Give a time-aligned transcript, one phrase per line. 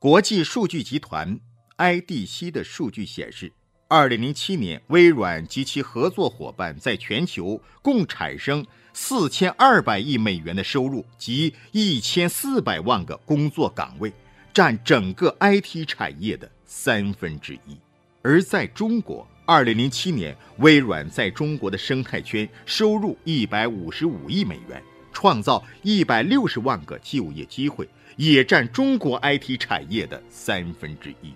[0.00, 1.40] 国际数据集团
[1.76, 3.52] IDC 的数据显示，
[3.88, 14.12] 二零零七年，微软及其合作伙伴在全球共产生四千二百亿美元的收入及一千四百万个工作岗位，
[14.54, 17.76] 占整个 IT 产业的三分之一。
[18.22, 24.80] 而在中国，二零零七年，微软在中国的生态圈收入一百五十五亿美元，
[25.12, 27.88] 创造一百六十万个就业机会，
[28.18, 31.32] 也占中国 IT 产业的三分之一。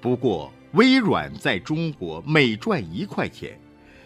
[0.00, 3.60] 不过，微软在中国每赚一块钱，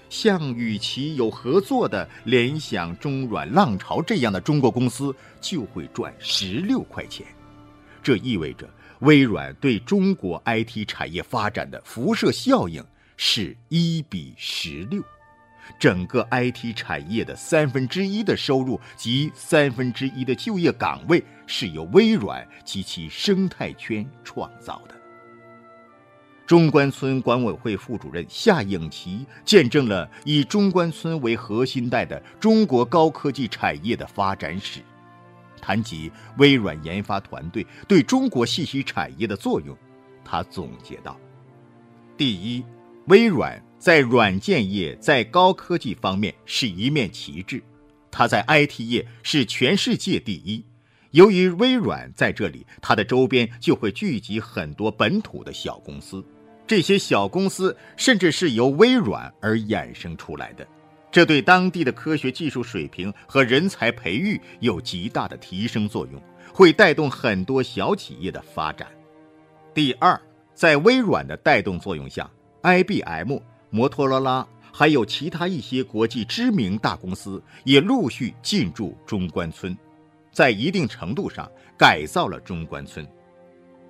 [0.09, 7.25] 像与其有合作的联想、中软、浪潮这样的中国公司就会赚十六块钱。
[8.03, 8.69] 这意味着
[9.01, 12.85] 微软对中国 IT 产业发展的辐射效应。
[13.23, 15.03] 是一比十六，
[15.79, 21.23] 整个 IT 产业的三分之一的收入及三分之一的就业岗位
[21.53, 24.95] 是由微软及其生态圈创造的。
[26.47, 34.81] 中关村管委会副主任夏颖琪见证了以中关村为核心带的中国高科技产业的发展史，
[35.61, 39.77] 谈及微软研发团队对中国信息产业的作用，
[40.25, 41.19] 他总结道：
[42.17, 42.65] 第一。
[43.07, 47.61] 微软在软件业在高科技方面是一面旗帜，
[48.09, 50.63] 它在 IT 业是全世界第一。
[51.13, 56.25] 由于微软在这里，它的周边就会聚集很多本土的小公司，
[56.67, 60.67] 这些小公司甚至是由微软而衍生出来的，
[61.11, 66.23] 这对当地的科学技术水平和人才培育有极大的提升作用，
[66.55, 68.87] 会带动很多小企业的发展。
[69.75, 70.21] 第二，
[70.55, 72.31] 在微软的带动作用下。
[72.63, 73.39] IBM、
[73.71, 79.75] 摩托罗拉，还有其他一些国际知名大公司也陆续进驻中关村，
[80.33, 83.07] 在一定程度上改造了中关村。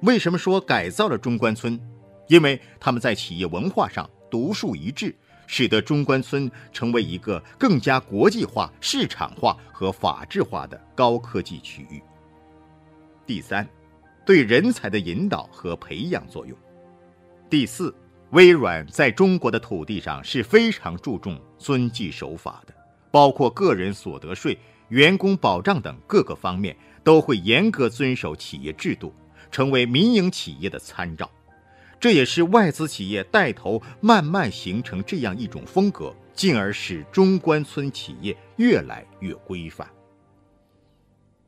[0.02, 1.80] 为什么说改造了中关村？
[2.28, 5.14] 因为他们在企业文化上独树一帜，
[5.46, 12.02] 使得中关村成为一个更加国际化、市场化和法治化的高科技区域。
[13.26, 13.68] 第三，
[14.24, 16.56] 对人才的引导和培养作用。
[17.48, 17.94] 第四。
[18.30, 22.72] 微软在中国的土地上是非常注重遵纪守法的，
[23.10, 24.56] 包括个人所得税、
[24.90, 29.12] 员工保障等各个方面都会严格遵守企业制度，
[29.50, 31.28] 成为民营企业的参照。
[31.98, 39.88] 这也是外资企业带头慢慢形成这样一种风格，进而使中关村企业越来越规范。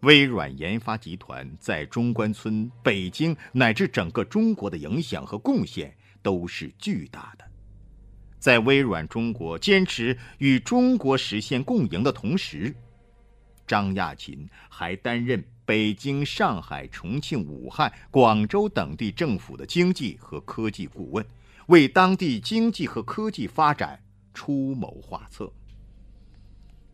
[0.01, 5.95] 微软研发集团在中关村、北京乃至整个中国的影响和贡献。
[6.23, 7.45] 都是巨大的。
[8.39, 12.73] 在微软中国坚持与中国实现共赢的同时，
[13.67, 21.25] 张亚勤还担任北京、上海、重庆、武汉、广州等地政府的经济和科技顾问，
[21.67, 24.03] 为当地经济和科技发展
[24.35, 25.51] 出谋划策。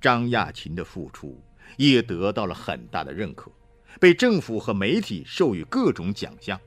[0.00, 1.42] 张亚勤的付出
[1.76, 3.50] 也得到了很大的认可，
[3.98, 6.60] 被政府和媒体授予各种奖项。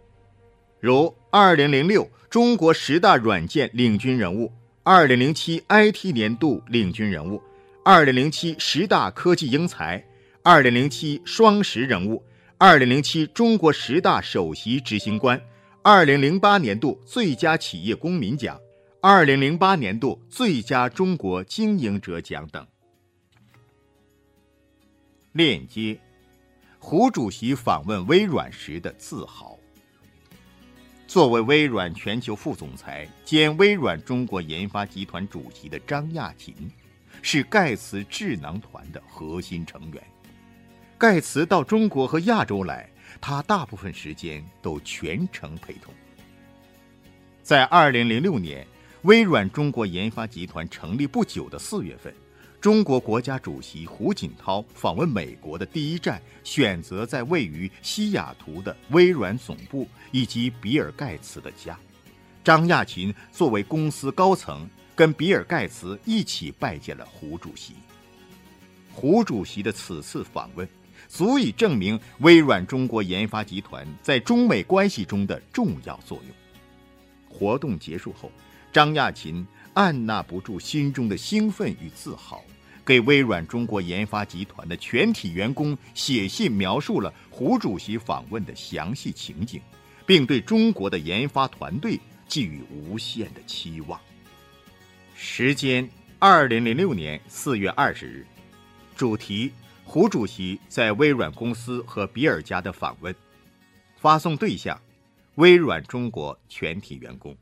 [0.79, 4.51] 如二零零六中国十大软件领军人物，
[4.83, 7.41] 二零零七 IT 年度领军人物，
[7.83, 10.05] 二零零七十大科技英才，
[10.43, 12.23] 二零零七双十人物，
[12.59, 15.41] 二零零七中国十大首席执行官，
[15.81, 18.59] 二零零八年度最佳企业公民奖，
[19.01, 22.63] 二零零八年度最佳中国经营者奖等。
[25.31, 25.99] 链接：
[26.77, 29.57] 胡主席访问微软时的自豪。
[31.07, 36.53] 作为微软全球副总裁兼微软中国研发集团主席的张亚勤，
[37.21, 40.03] 是盖茨智囊团的核心成员。
[40.97, 42.89] 盖茨到中国和亚洲来，
[43.19, 45.93] 他大部分时间都全程陪同。
[47.41, 48.65] 在二零零六年，
[49.01, 52.13] 微软中国研发集团成立不久的四月份。
[52.59, 61.75] 中国国家主席胡锦涛访问美国的第一站，选择在位于西雅图的微软总部以及比尔·盖茨的家。
[62.43, 67.73] 张亚勤作为公司高层，跟比尔·盖茨一起拜见了胡主席。
[68.91, 70.67] 胡主席的此次访问，
[71.07, 76.35] 足以证明微软中国研发集团在中美关系中的重要作用。
[77.29, 78.31] 活动结束后，
[78.71, 79.45] 张亚勤。
[79.73, 82.43] 按捺不住心中的兴奋与自豪，
[82.83, 89.61] 给微软中国研发集团的全体员工写信，描述了胡主席访问的详细情景，
[90.05, 91.97] 并对中国的研发团队
[92.27, 93.97] 寄予无限的期望。
[95.23, 95.87] 时间：
[96.17, 98.25] 二零零六年四月二十日。
[98.95, 99.51] 主题：
[99.83, 103.15] 胡主席在微软公司和比尔家的访问。
[103.97, 104.81] 发送对象：
[105.35, 107.37] 微软中国全体员工。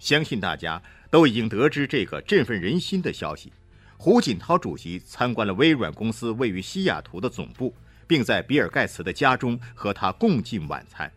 [0.00, 3.52] 相信大家都已经得知这个振奋人心的消息。
[3.96, 7.72] 胡锦涛主席参观了微软公司位于西雅图的总部，
[8.08, 11.10] 并在比尔·盖茨的家中和他共进晚餐。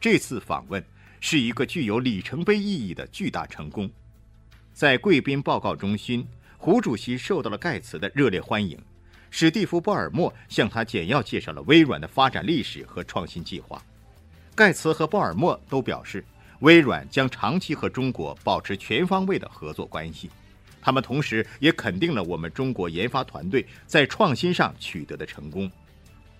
[0.00, 0.82] 这次访问
[1.20, 3.88] 是一个具有里程碑意义的巨大成功。
[4.76, 6.28] 在贵宾报告中心，
[6.58, 8.78] 胡主席受到了盖茨的热烈欢迎。
[9.30, 13.82] 史蒂夫·鲍尔默向他简要介绍了微软的发展历史和创新计划。
[14.54, 16.22] 盖茨和鲍尔默都表示，
[16.58, 20.30] 微软将长期和中国保持全方位的合作关系。
[20.82, 25.72] 他们同时也肯定了我们中国研发团队在创新上取得的成功。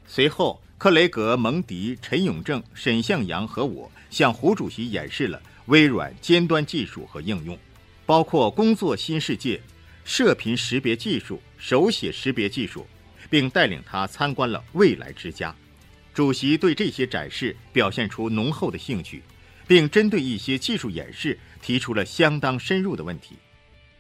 [0.07, 7.59] 随后，克雷格、蒙迪、陈永正、沈向阳和我向胡主席演示了微软尖端技术和应用，
[8.07, 9.61] 包括工作新世界、
[10.05, 12.87] 射频识别技术、手写识别技术，
[13.29, 15.55] 并带领他参观了未来之家。
[16.15, 19.23] 主席对这些展示表现出浓厚的兴趣，
[19.67, 23.37] 并针对一些技术演示提出了相当深入的问题。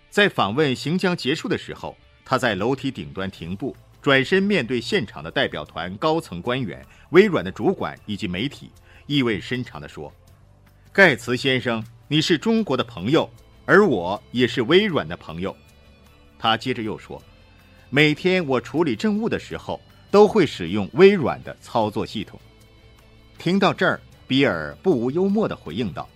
[0.08, 8.70] 在访问行将结束的时候，他在楼梯顶端停步，转身面对现场的代表团、高层官员、微软的主管以及媒体，
[9.06, 10.10] 意味深长地说
[10.90, 13.28] ：“盖茨先生，你是中国的朋友，
[13.66, 15.54] 而我也是微软的朋友。”
[16.38, 17.22] 他接着又说
[17.90, 19.80] ：“每天我处理政务的时候，
[20.10, 22.40] 都会使用微软的操作系统。”
[23.36, 26.08] 听到这儿，比尔不无幽默地回应道：“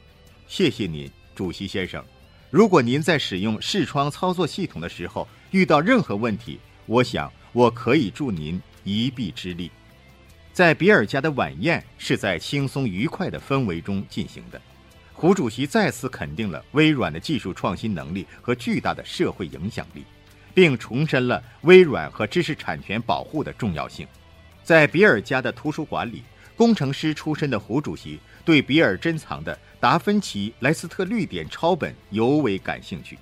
[0.48, 2.02] 谢谢您，主席先生。”
[2.50, 9.70] 如果您在使用视窗操作系统的时候遇到任何问题，我想我可以助您一臂之力。
[10.52, 14.60] 在比尔家的晚宴是在轻松愉快的氛围中进行的。
[15.20, 20.02] 胡主席再次肯定了微软的技术创新能力和巨大的社会影响力，
[20.54, 24.08] 并重申了微软和知识产权保护的重要性。
[24.64, 26.22] 在比尔家的图书馆里，
[26.56, 29.58] 工程师出身的胡主席对比尔珍藏的。
[29.78, 33.18] 达芬奇莱斯特绿点抄本尤为感兴趣。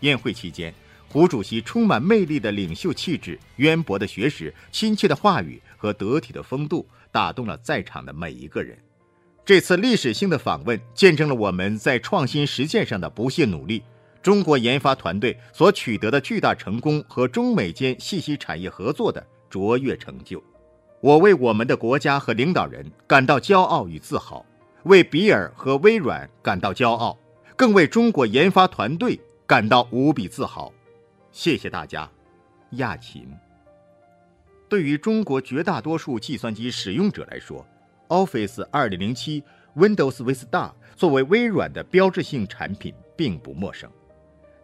[0.00, 0.72] 宴会期间，
[1.08, 8.78] 胡主席充满魅力的领袖气质、渊博的学识、亲切的话语和得体的风度，打动了在场的每一个人。
[9.44, 13.82] 这次历史性的访问，见证了我们在创新实践上的不懈努力，
[14.22, 20.42] 中国研发团队所取得的巨大成功和中美间信息产业合作的卓越成就。
[21.00, 24.44] 我为我们的国家和领导人感到骄傲与自豪。
[24.84, 27.16] 为比尔和微软感到骄傲，
[27.54, 30.72] 更为中国研发团队感到无比自豪。
[31.30, 32.10] 谢谢大家，
[32.72, 33.28] 亚琴。
[34.68, 37.64] 对于中国绝大多数计算机使用者来说
[38.12, 39.42] ，Office 2007
[39.74, 43.90] Windows Vista 作为微软的标志性产品并不陌生，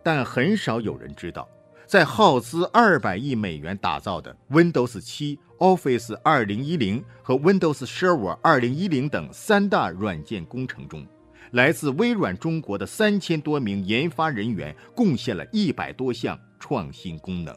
[0.02, 1.48] 但很少有人知道。
[1.86, 11.06] 在耗资二百亿美元打造的 Windows 7、Office 2010和 Windows Server 2010等三大软件工程中，
[11.52, 17.56] 来自微软中国的三千多名研发人员贡献了一百多项创新功能。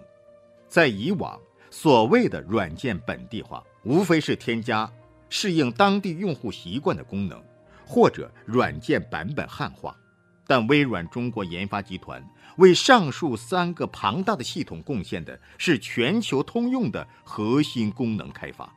[0.69, 1.38] 在以往，
[1.69, 4.89] 所谓的软件本地化，无非是添加
[5.31, 7.44] 适应当地用户习惯的功能，
[7.88, 9.98] 或者软件版本汉化。
[10.45, 12.24] 但微软中国研发集团。
[12.57, 18.72] 为上述三个庞大的系统贡献的是全球通用的核心功能开发。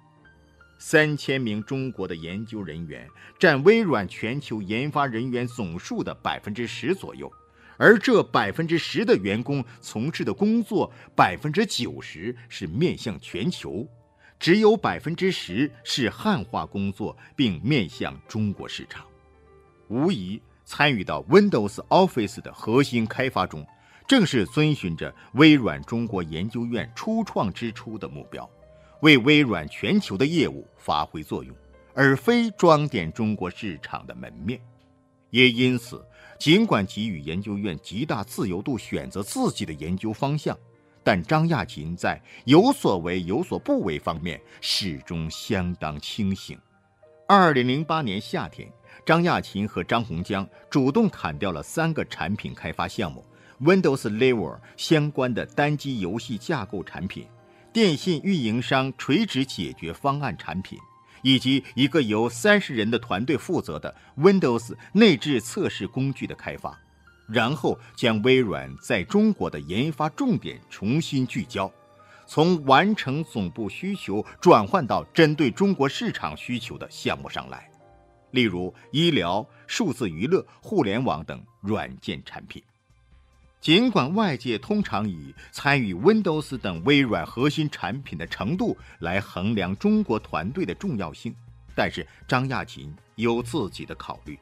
[0.78, 7.30] 三千名中国的研究人员占微软全球研发人员总数的百分之十左右，
[7.76, 13.86] 而这百分之十的员工从事的工作，百分之九十是面向全球，
[14.44, 19.06] 只有百分之十是汉化工作，并面向中国市场。
[19.88, 20.38] 无疑。
[20.66, 23.66] 参与到 Windows Office 的核心开发中，
[24.06, 28.46] 正是遵循着微软中国研究院初创之初的目标，
[29.00, 31.56] 为微软全球的业务发挥作用，
[31.94, 34.60] 而非装点中国市场的门面。
[35.30, 36.04] 也因此，
[36.38, 40.54] 尽管给予研究院极大自由度选择自己的研究方向，
[41.04, 46.58] 但张亚勤在有所为有所不为方面始终相当清醒。
[47.28, 48.68] 二零零八年夏天。
[49.04, 53.22] 张亚勤和张洪江主动砍掉了三个产品开发项目
[53.60, 57.26] ：Windows Level 相关的单机游戏架构产品、
[57.70, 60.78] 电信运营商垂直解决方案产品，
[61.22, 66.78] 以及一个由三十人的团队负责的 Windows 内置测试工具的开发，
[67.26, 71.70] 然后将微软在中国的研发重点重新聚焦，
[72.26, 77.70] 从完成总部需求转换到针对中国市场需求的项目上来。
[78.32, 82.62] 例如医疗、数字娱乐、互联网等软件产品。
[83.60, 91.34] 尽管外界通常以参与 Windows 等微软核心产品的程度来衡量中国团队的重要性，
[91.74, 94.38] 但是张亚勤有自己的考虑。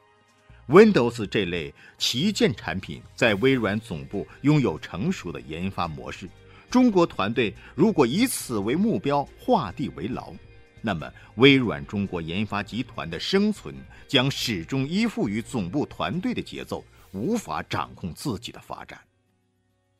[0.69, 6.29] Windows 这类旗舰产品在微软总部拥有成熟的研发模式。
[6.69, 10.33] 中国团队如果以此为目标画地为牢，
[10.81, 13.75] 那么微软中国研发集团的生存
[14.07, 18.99] 将始终依附于总部团队的节奏，无法掌控自己的发展。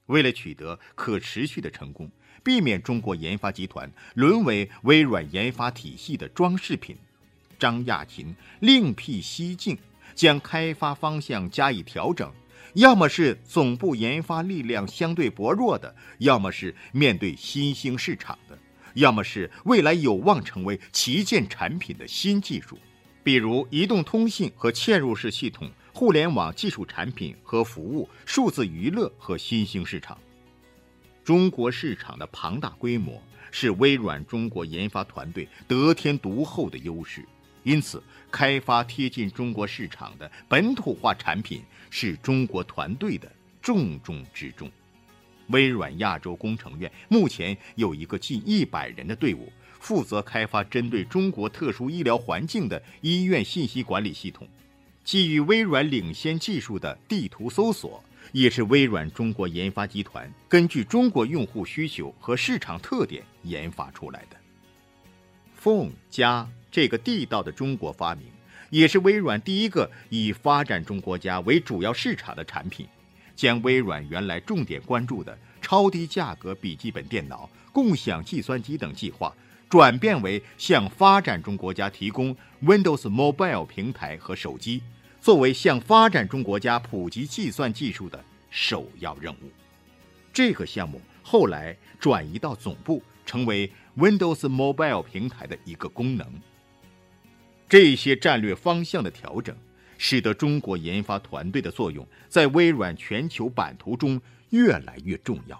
[0.07, 2.09] 为了取得可持续的成功，
[2.41, 6.97] 避免中国研发集团沦为微软研发体系的装饰品，
[7.59, 9.77] 张亚勤另辟蹊径。
[10.15, 12.31] 将开发方向加以调整，
[12.73, 18.57] 要么是总部研发力量相对薄弱的，要么是面对新兴市场的，
[18.95, 22.77] 要么是未来有望成为旗舰产品的新技术，
[23.23, 30.17] 比如移动通信和嵌入式系统、互联网技术产品和服务、数字娱乐和新兴市场。
[31.23, 37.25] 中国市场的庞大规模是微软中国研发团队得天独厚的优势。
[37.63, 44.69] 因此，开发贴近中国市场的本土化产品是中国团队的重中之重。
[45.47, 54.47] 微软亚洲工程院目前有一个近一百人的队伍，负责开发针对中国特殊医疗环境的医院信息管理系统。
[55.03, 58.01] 基于微软领先技术的地图搜索，
[58.31, 64.37] 也是微软中国研发集团根据中国用户需求和市场特点研发出来的。
[65.61, 66.49] Phone 加。
[66.73, 68.25] 这个地道的中国发明，
[68.71, 72.87] 也是微软第一个以发展中国家为主要市场的产品，
[73.35, 79.31] 将微软原来重点关注的超低价格笔记本电脑、共享计算机等计划，
[79.69, 84.81] 转变为向发展中国家提供 Windows Mobile 平台和手机，
[85.21, 89.51] 作为向发展中国家普及计算技术的首要任务。
[90.33, 96.25] 这个项目后来转移到总部，成为 Windows Mobile 平台的一个功能。
[97.73, 99.55] 这些战略方向的调整，
[99.97, 105.59] 使得中国研发团队的作用在微软全球版图中越来越重要。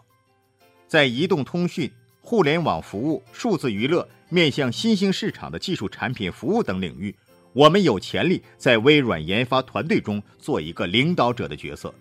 [0.87, 1.89] 在移动通讯、
[2.21, 7.15] 互联网服务、数字娱乐、面向新兴市场的技术产品服务等领域，
[7.51, 11.91] 我们有潜力在微软研发团队中做一个领导者的角色。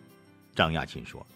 [0.55, 1.27] 张亚勤说：“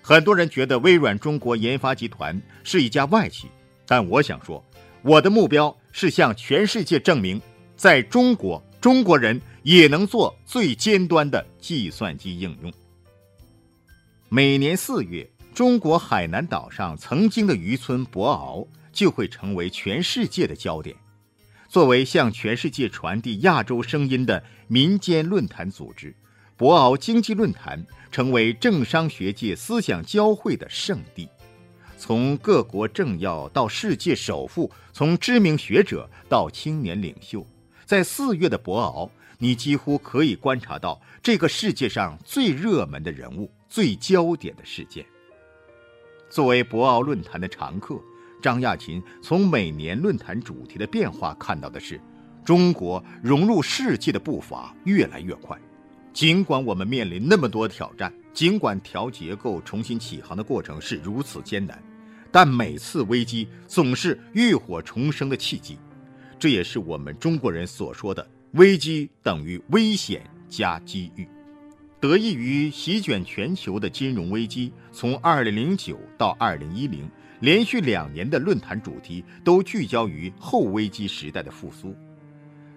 [0.00, 3.48] 很多人觉得微软中国研发集团是一家外企，
[3.84, 4.64] 但我想说，
[5.02, 7.38] 我的目标是向全世界证明。”
[7.76, 12.72] 在中国，中国人也能做最尖端的计算机应用。
[14.28, 20.94] 每年四月，中国海南岛上曾经的渔村博鳌就会成为全世界的焦点。
[21.68, 26.14] 作为向全世界传递亚洲声音的民间论坛组织，
[26.56, 31.28] 博鳌经济论坛成为政商学界思想交汇的圣地。
[31.98, 37.44] 从各国政要到世界首富，从知名学者到青年领袖。
[37.84, 45.04] 在四月的博鳌，你几乎可以观察到这个世界上最热门的人物、最焦点的事件。
[46.30, 48.00] 作为博鳌论坛的常客，
[48.42, 52.00] 张亚勤从每年论坛主题的变化看到的是，
[52.44, 55.58] 中国融入世界的步伐越来越快。
[56.12, 61.82] 尽管我们面临那么多挑战，尽管调结构、重新起航的过程是如此艰难，
[62.30, 65.76] 但每次危机总是浴火重生的契机。
[66.44, 71.26] 这也是我们中国人所说的“危机等于危险加机遇”。
[71.98, 77.08] 得益于席卷全球的金融危机，从2009到2010，
[77.40, 81.96] 连续两年的论坛主题都聚焦于后危机时代的复苏。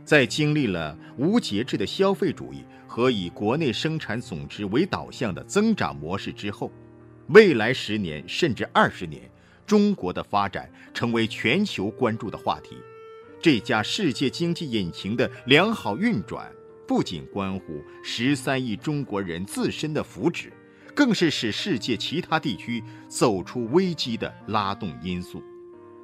[0.05, 6.71] 在经历了无节制的消费主义和以国内生产总值为导向的增长模式之后，
[7.31, 9.29] 未来十年甚至二十年，
[9.65, 12.77] 中国的发展成为全球关注的话题。
[13.47, 16.51] 这家世界经济引擎的良好运转，
[16.85, 20.49] 不仅关乎十三亿中国人自身的福祉，
[20.93, 25.41] 更是使世界其他地区走出危机的拉动因素。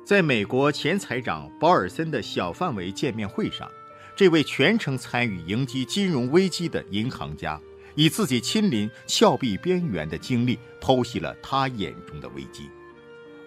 [0.06, 3.70] 在美国前财长保尔森的小范围见面会上，
[4.16, 7.60] 这位全程参与迎击金融危机的银行家，
[7.94, 12.70] 以自己亲临峭壁边缘的经历，剖析了他眼中的危机。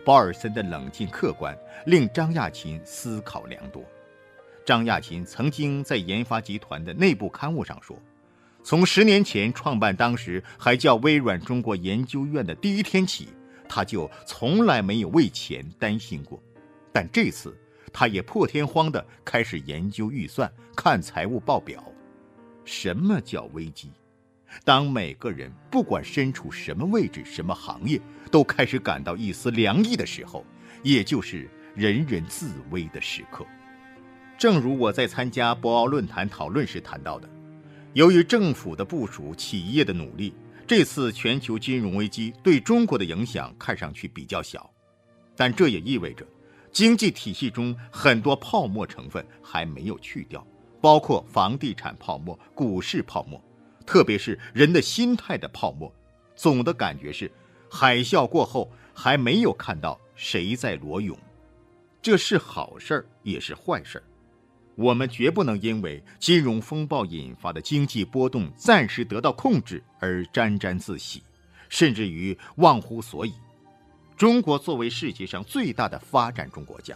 [0.06, 3.82] 保尔森的冷静客观令张亚勤思考良多。
[4.64, 8.00] 张亚勤曾经在研发集团的内部刊物上说
[8.62, 13.30] ：“从十年前创办当时还叫微软中国研究院的第一天起，
[13.68, 16.40] 他就从来没有为钱担心过。
[16.92, 17.58] 但这次，
[17.92, 21.82] 他也破天荒地开始研究预算、看财务报表。
[22.64, 23.90] 什么叫危机？”
[24.64, 30.44] 当每个人不管身处什么位置、什么行业，都开始感到一丝凉意的时候，
[30.82, 33.46] 也就是人人自危的时刻。
[34.38, 37.28] 正如我在参加博鳌论坛讨论时谈到的，
[37.94, 40.34] 由于政府的部署、企业的努力，
[40.66, 44.70] 这次全球金融危机对中国的影响看上去比较小。
[45.34, 46.26] 但这也意味着，
[46.72, 50.46] 经济体系中很多泡沫成分还没有去掉，
[50.80, 53.42] 包括房地产泡沫、股市泡沫，
[53.86, 55.90] 特别是人的心态的泡沫。
[56.34, 57.30] 总的感觉是，
[57.70, 61.16] 海啸过后还没有看到谁在裸泳。
[62.02, 64.04] 这是好事儿，也是坏事儿。
[64.74, 71.22] 我们绝不能因为金融风暴引发的经济波动暂时得到控制而沾沾自喜，
[71.70, 73.32] 甚至于忘乎所以。
[74.16, 76.94] 中国作为世界上最大的发展中国家，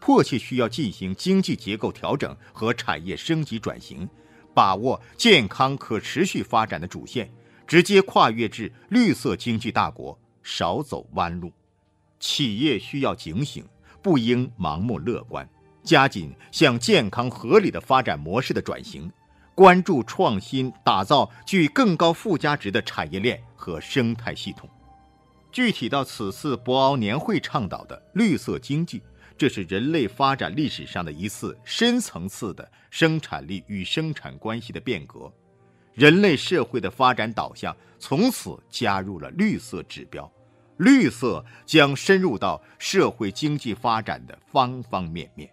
[0.00, 4.08] 迫切需要进行经济结构调整和产业升级转型，
[4.54, 7.30] 把握健康可持续发展的主线，
[7.66, 11.52] 直接跨越至绿色经济大国，少走弯路。
[12.18, 13.64] 企业需要警醒，
[14.02, 15.48] 不应盲目乐观。
[15.82, 19.10] 加紧向健康合理的发展模式的转型，
[19.54, 24.68] 关注创新，打造具更高附加值的产业链和生态系统。
[25.50, 29.02] 具体到此次博鳌年会倡导的绿色经济，
[29.40, 35.32] 这是人类发展历史上的一次深层次的生产力与生产关系的变革，
[35.94, 40.30] 人类社会的发展导向从此加入了绿色指标，
[40.76, 45.50] 绿色将深入到社会经济发展的方方面面。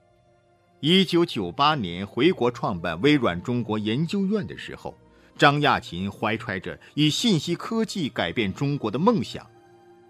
[0.82, 4.94] 一九九八年回国创办微软中国研究院的时候，
[5.38, 9.50] 张亚勤怀揣着以信息科技改变中国的梦想。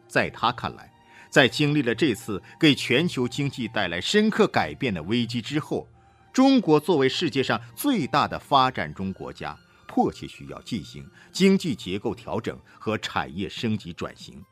[0.07, 0.91] 在他看来，
[1.29, 5.88] 在经历了这次给全球经济带来深刻改变的危机之后，
[6.34, 9.57] 中国作为世界上最大的发展中国家，
[9.88, 14.43] 迫切需要进行经济结构调整和产业升级转型，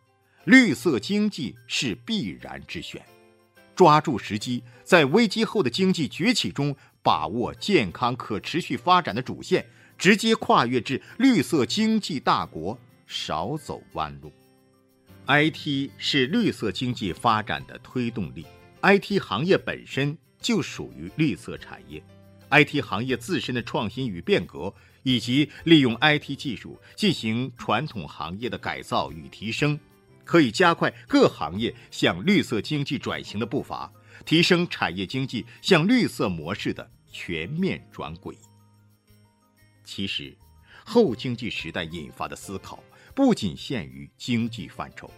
[0.45, 3.01] 绿色经济是必然之选。
[3.75, 9.65] 抓住时机，在危机后的经济崛起中把握健康可持续发展的主线，
[9.97, 14.31] 直接跨越至绿色经济大国，少走弯路。
[15.27, 18.45] IT 是绿色经济发展的推动力
[18.81, 22.03] ，IT 行业本身就属于绿色产业
[22.51, 29.79] ，IT 行业自身的创新与变革，以及利用 IT 技术进行传统行业的改造与提升。
[30.23, 33.91] 可以加快各行业向绿色经济转型的步伐，
[34.25, 38.37] 提升产业经济向绿色模式的全面转轨。
[39.83, 40.35] 其实，
[40.83, 42.83] 后经济时代引发的思考
[43.15, 45.09] 不仅限于经济范畴，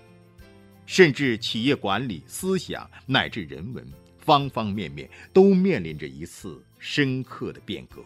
[0.86, 3.86] 甚至企业管理、思想乃至人文
[4.20, 8.02] 方方面面都面临着一次深刻的变革。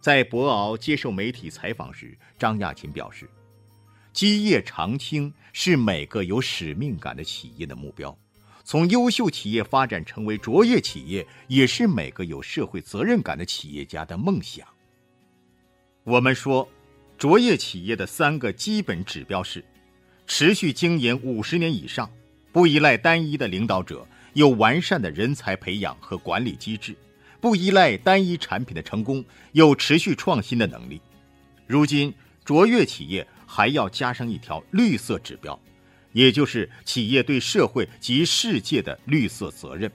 [0.00, 3.30] 在博鳌接受媒体采访时，张亚勤表示。
[4.12, 8.14] 基业长青是每个有使命感的企业的目标，
[8.62, 14.68] 从优秀企业发展成为卓越企业，也是每个有社会责任感的企业家的梦想。
[16.04, 16.68] 我们说，
[17.22, 19.64] 卓越企业的三个基本指标是：
[20.26, 22.10] 持续经营五十年以上，
[22.50, 26.96] 不依赖单一的领导者，有完善的人才培养和管理机制，
[27.40, 31.00] 不依赖单一产品的成功，有持续创新的能力。
[31.64, 32.12] 如今，
[32.44, 33.24] 卓越企业。
[33.46, 35.56] 还要加上一条绿色指标，
[36.12, 39.92] 也就是企业对社会及世界的绿色责任，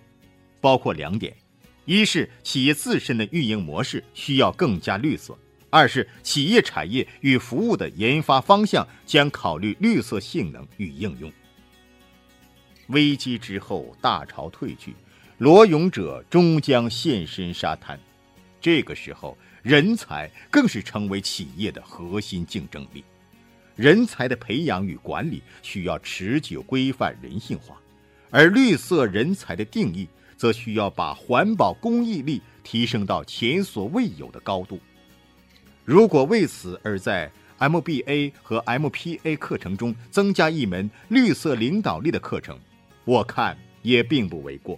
[0.62, 1.36] 包括两点：
[1.84, 5.34] 一是企业自身的运营模式需要更加绿色；
[5.70, 11.32] 二是企业产业与服务的研发方向将考虑绿色性能与应用。
[12.88, 14.96] 危机之后，大潮退去，
[15.38, 18.00] 裸泳者终将现身沙滩，
[18.62, 23.04] 这个时候，人才更是成为企业的核心竞争力。
[23.76, 27.80] 人才的培养与管理需要持久、规范、人性化，
[28.32, 34.80] 而绿色人才的定义则需要把环保公益力提升到前所未有的高度。
[35.88, 42.60] 如果为此而在 MBA 和 MPA 课程中增加一门绿色领导力的课程，
[43.06, 44.78] 我看也并不为过。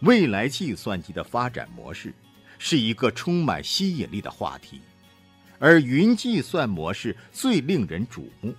[0.00, 2.12] 未来计算机的发展模式
[2.58, 4.80] 是一个充满吸引力的话题。
[5.60, 8.52] 而云计算模式最令人瞩目。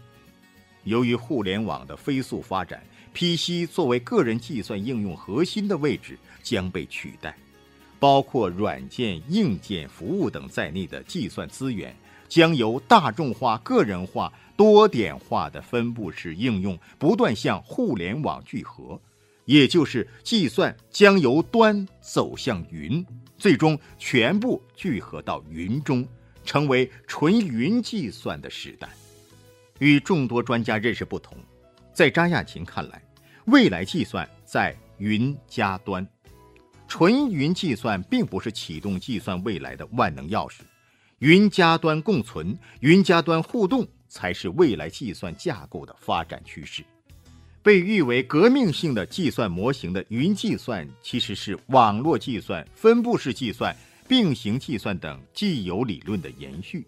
[0.85, 2.81] 由于互联网的飞速发展
[3.13, 7.35] ，PC 作为个人计算应用核心的位置将被取代，
[8.01, 11.95] 包括软件、硬件、服务等在内的计算资源
[12.27, 18.99] 将由大众化、个人化、多点化的分布式应用不断向互联网聚合，
[19.45, 23.05] 也就是计算将由端走向云，
[23.37, 26.03] 最终全部聚合到云中。
[26.43, 28.89] 成为纯云计算的时代，
[29.77, 31.37] 与众多专家认识不同，
[31.93, 32.99] 在张亚勤看来，
[33.45, 36.03] 未来计算在云加端。
[36.93, 40.55] 纯云计算并不是启动计算未来的万能钥匙，
[41.19, 46.83] 云加端共存、云加端互动才是未来计算架构的发展趋势。
[47.63, 53.73] 被誉为革命性的计算模型的云计算，其实是网络计算、分布式计算、
[54.05, 56.85] 并行计算等既有理论的延续。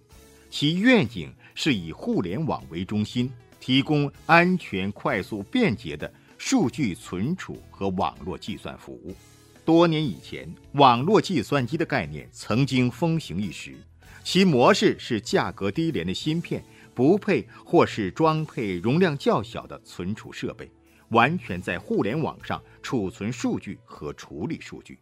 [0.49, 9.15] 其愿景是以互联网为中心，提供安全、快速、便捷的数据存储和网络计算服务。
[9.65, 13.73] 多年以前，网络计算机的概念曾经风行一时，
[14.21, 16.61] 其模式是价格低廉的芯片
[16.93, 20.69] 不配或是装配容量较小的存储设备，
[21.09, 24.99] 完全在互联网上储存数据和处理数据。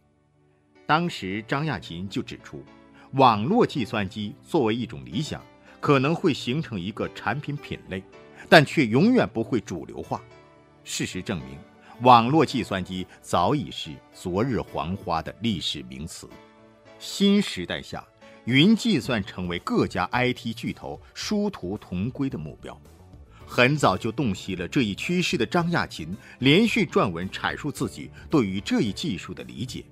[0.86, 2.64] 当时，张亚勤就指出，
[3.14, 5.44] 网络计算机作为一种理想，
[5.80, 8.00] 可能会形成一个产品品类，
[8.48, 10.22] 但却永远不会主流化。
[10.84, 11.58] 事实证明。
[12.00, 16.28] 网络计算机早已是昨日黄花的历史名词。
[16.98, 18.04] 新时代下，
[18.44, 22.80] 云计算成为各家 IT 巨头殊途同归的目标。
[23.46, 29.84] 很早就洞悉了这一趋势的张亚勤，连续撰文阐述自己对于这一技术的理解。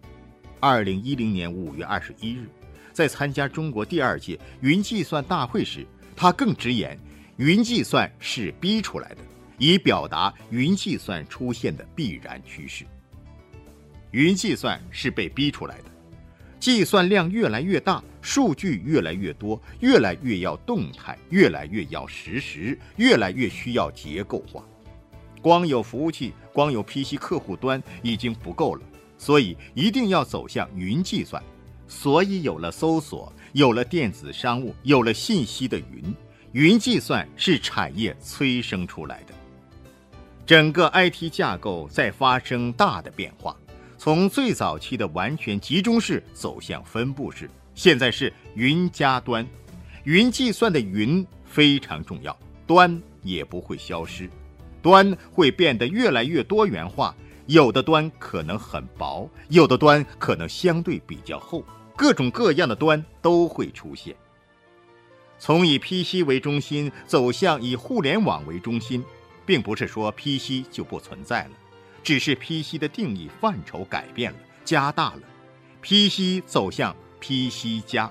[0.58, 2.48] 二零一零年五月二十一日，
[2.92, 5.86] 在参加中国第二届云计算大会时，
[6.16, 6.98] 他更直言
[7.36, 9.18] ：“云计算是逼出来的。”
[9.60, 12.84] 以表达云计算出现的必然趋势。
[14.10, 15.84] 云计算是被逼出来的，
[16.58, 24.64] 计算量越来越大，数据越来越多，越来越要动态，越来越要实时，越来越需要结构化。
[25.42, 28.82] 光有服务器，光有 PC 客户端已经不够了，
[29.18, 31.40] 所以一定要走向云计算。
[31.86, 36.14] 所以有了搜索，有了电子商务，有了信息的云，
[36.52, 39.34] 云计算是产业催生出来的。
[40.50, 43.56] 整个 IT 架构在发生大的变化，
[43.96, 49.46] 从最早期的完全集中式走向分布式，现在是云加端。
[50.02, 52.36] 云计算的云非常重要，
[52.66, 54.28] 端也不会消失，
[54.82, 57.14] 端会变得越来越多元化。
[57.46, 64.16] 有的端可能很薄，有的端可能相对比较厚，各种各样的端都会出现。
[65.38, 69.04] 从以 PC 为中心走向以互联网为中心。
[69.50, 71.50] 并不是说 PC 就不存在了，
[72.04, 75.22] 只是 PC 的定义范畴改变了，加大了。
[75.82, 78.08] PC 走向 PC 加，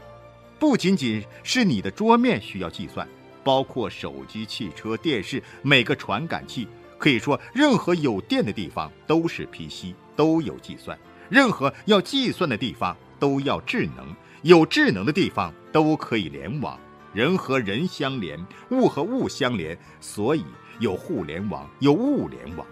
[0.59, 3.07] 不仅仅是你的桌面需要计算，
[3.41, 10.99] 包括手机、汽车、电视，每个传感器，可以说任何有电的地方都是 PC，都有计算。
[11.29, 16.77] 任何要计算的地方都要智能，有智能的地方都可以联网，
[17.13, 18.37] 人和人相连，
[18.71, 20.43] 物和物相连，所以。
[20.79, 22.65] 有互联网，有物联网。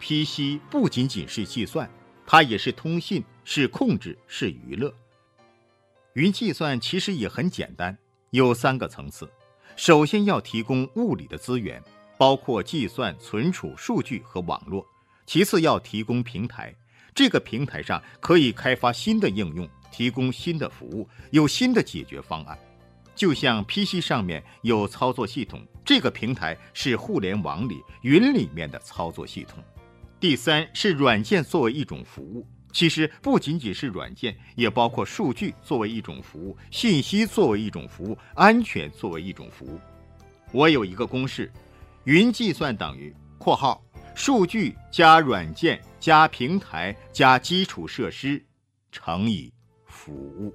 [0.00, 1.88] PC 不仅仅是计算，
[2.26, 4.92] 它也是通信，是控制，是娱乐。
[6.14, 7.96] 云计算其实也很简单，
[8.30, 9.30] 有三个层次。
[9.76, 11.82] 首先要提供物理的资源，
[12.16, 14.86] 包括计算、存储、数据和网络。
[15.26, 16.74] 其次要提供平台，
[17.14, 22.58] 这个平台上可以开发新的应用，提供新的服务，有新的解决方案。
[23.14, 29.62] 就像 PC 上面有操作系统，这个平台是互联网里云里面的操作系统。
[30.18, 39.78] 第三是软件作为一种服务，其实不仅仅是软件，也包括数据作为一种服务，信息作为一种服务，安全作为一种服务。
[40.50, 41.52] 我有一个公式：
[42.02, 43.80] 云计算等于（括号）
[44.16, 48.44] 数据加软件加平台加基础设施
[48.90, 49.52] 乘以
[49.84, 50.52] 服务。